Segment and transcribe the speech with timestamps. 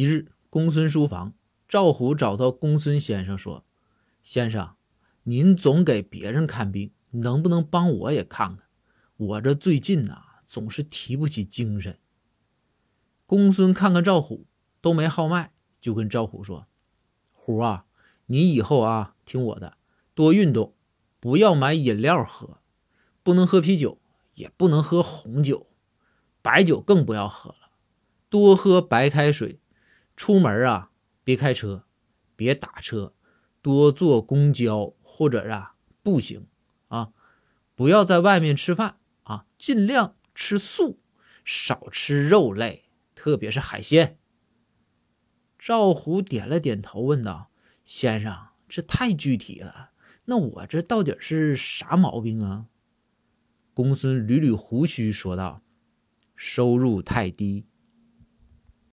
[0.00, 1.34] 一日，公孙书房，
[1.68, 3.66] 赵虎找到公孙先生说
[4.24, 4.76] ：“先生，
[5.24, 8.64] 您总给别人看病，能不能帮我也看看？
[9.18, 11.98] 我这最近呐，总是提不起精神。”
[13.28, 14.46] 公孙看看赵虎
[14.80, 16.66] 都没号脉，就跟赵虎说
[17.34, 17.84] ：“虎啊，
[18.24, 19.76] 你以后啊，听我的，
[20.14, 20.74] 多运动，
[21.20, 22.62] 不要买饮料喝，
[23.22, 24.00] 不能喝啤酒，
[24.32, 25.66] 也不能喝红酒，
[26.40, 27.72] 白酒更不要喝了，
[28.30, 29.60] 多喝白开水。”
[30.20, 30.90] 出门啊，
[31.24, 31.86] 别开车，
[32.36, 33.14] 别打车，
[33.62, 36.46] 多坐公交或者啊步行
[36.88, 37.14] 啊，
[37.74, 41.00] 不要在外面吃饭啊，尽量吃素，
[41.42, 44.18] 少吃肉类，特别是海鲜。
[45.58, 47.50] 赵虎点了点头，问道
[47.82, 49.92] ：“先生，这太具体了，
[50.26, 52.66] 那我这到底是啥毛病啊？”
[53.72, 55.62] 公孙捋捋胡须说道
[56.36, 57.64] ：“收入太低。”